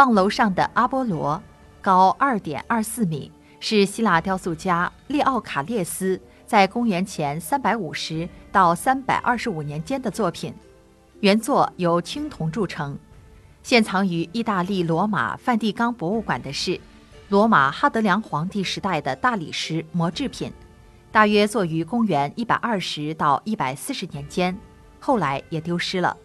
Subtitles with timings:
[0.00, 1.42] 望楼上的阿波罗，
[1.82, 10.54] 高二点二四米，是希腊雕塑家列奥卡列斯在公元前三百五十到三百二十五年间的作品。
[11.20, 12.98] 原作由青铜铸成，
[13.62, 16.80] 现藏于意大利罗马梵蒂冈博物馆的是
[17.28, 20.50] 罗马哈德良皇帝时代的大理石模制品，
[21.12, 24.58] 大约作于公元一百二十到一百四十年间，
[24.98, 26.16] 后来也丢失了。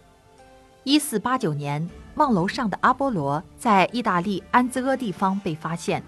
[0.86, 1.84] 一四八九年，
[2.14, 6.00] 望楼上的阿波罗在意大利安兹阿地方被发现，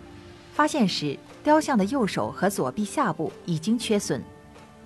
[0.52, 4.22] 发现时雕像的右手和左臂下部已经缺损，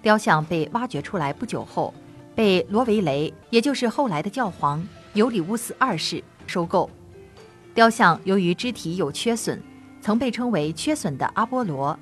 [0.01, 1.92] 雕像被挖掘出来不久后。
[2.34, 4.82] 被罗维雷，也就是后来的教皇
[5.12, 6.88] 尤里乌斯二世收购。
[7.74, 9.62] 雕像由于肢体有缺损，
[10.01, 11.98] 曾被称为“缺损的阿波罗”。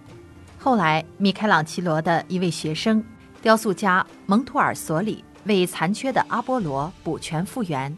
[0.61, 3.03] 后来，米开朗基罗的一位学生，
[3.43, 7.97] 雕塑家蒙图尔索里为残缺的阿波罗补全复原。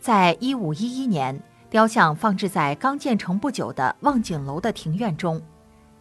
[0.00, 5.40] 在一五一一年，雕像放置在刚建成不久的望景楼的庭院中，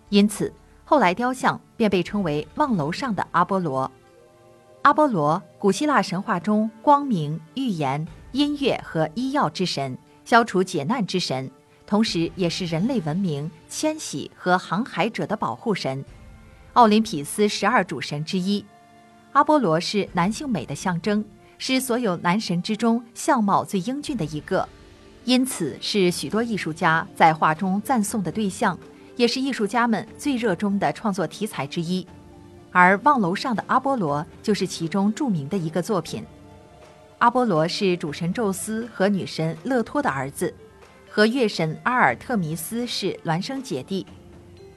[0.10, 0.54] 因此
[0.86, 3.92] 后来雕像便被称为望楼上的阿波罗。
[4.84, 11.52] 阿波罗，古希腊神话中光明、预言、音乐和医药之神，消除解难之神，
[11.86, 16.06] 同时也是人类文明、迁徙和航海者的保护神，
[16.74, 18.64] 奥林匹斯十二主神之一。
[19.38, 21.24] 阿波罗是男性美的象征，
[21.60, 24.68] 是所有男神之中相貌最英俊的一个，
[25.26, 28.76] 因此是许多艺术家在画中赞颂的对象，
[29.16, 32.08] 也是艺术家们最热衷的创作题材之一。
[32.72, 36.26] 而望楼上的阿波罗就是其中著名的一个作品。
[37.20, 40.52] 阿波罗是主神宙斯和女神勒托的儿子，
[41.08, 44.04] 和月神阿尔特弥斯是孪生姐弟。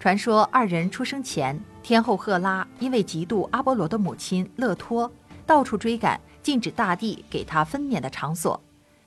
[0.01, 5.13] 传说二人出生前，天后赫拉因为嫉妒阿波罗的母亲勒托，
[5.45, 8.59] 到处追赶，禁止大地给他分娩的场所。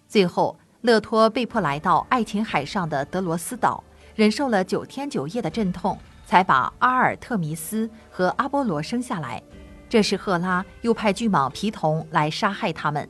[0.07, 3.83] 最后，勒托被迫来到爱琴海上的德罗斯岛，
[4.13, 5.97] 忍受了九天九夜的阵痛。
[6.25, 9.43] 才把阿尔特弥斯和阿波罗生下来。
[9.89, 13.07] 这时赫拉又派巨蟒皮童来杀害他们，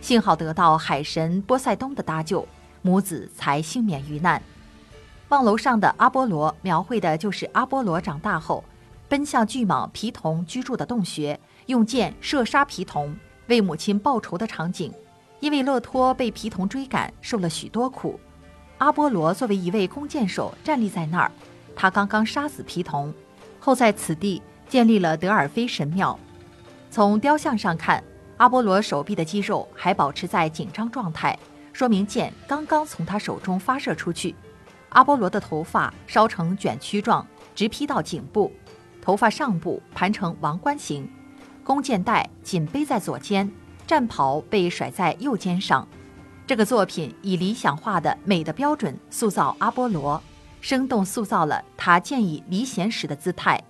[0.00, 2.48] 幸好得到海神波塞冬的搭救，
[2.80, 4.42] 母子才幸免于难。
[5.28, 8.62] 望楼上的阿波罗描绘的就是阿波罗长大后，
[9.08, 13.16] 奔向巨蟒皮童居住的洞穴，用箭射杀皮童，
[13.48, 14.92] 为母亲报仇的场景。
[15.40, 18.18] 因为勒托被皮童追赶，受了许多苦，
[18.78, 21.30] 阿波罗作为一位弓箭手站立在那儿。
[21.76, 23.12] 他刚刚杀死皮童，
[23.60, 26.18] 后在此地建立了德尔菲神庙。
[26.90, 28.02] 从雕像上看，
[28.36, 31.38] 阿波罗手臂的肌肉还保持在紧张状态，
[31.72, 34.34] 说明箭刚刚从他手中发射出去。
[34.94, 38.50] 阿波罗的头发烧成卷曲状，直披到颈部，
[39.02, 41.08] 头发上部盘成王冠形，
[41.62, 43.50] 弓箭带紧背在左肩，
[43.86, 45.86] 战袍被甩在右肩上。
[46.46, 50.22] 这个作品以理想化的美的标准塑造阿波罗。
[50.60, 53.62] 生动塑造了他箭以离弦时的姿态，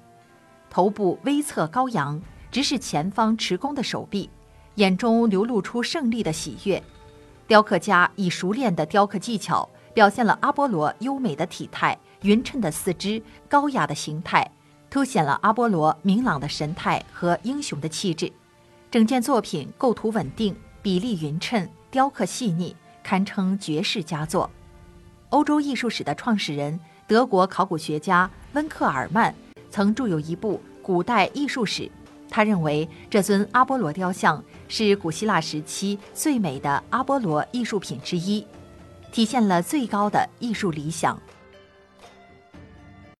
[0.70, 4.30] 头部微侧高扬，直视前方持弓的手臂，
[4.76, 6.80] 眼中流露出胜利的喜悦。
[7.48, 14.50] 雕刻家以熟练的雕刻技巧，表现了阿波罗优美的体态、匀称的四肢、高雅的形态，
[14.90, 18.30] 凸显了阿波罗明朗的神态和英雄的气质。
[18.90, 24.50] 整件作品构图稳定，比例匀称，雕刻细腻，堪称绝世佳作。
[25.30, 29.34] 欧洲艺术史的创始人、德国考古学家温克尔曼
[29.70, 31.82] 曾著有一部《古代艺术史》，
[32.28, 38.46] 他认为这尊阿波罗雕像是古希腊时期最美的阿波罗艺术品之一，
[39.14, 41.16] 体现了最高的艺术理想。